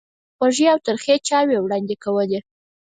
[0.37, 2.39] خوږې او ترخې چایوې وړاندې کولې.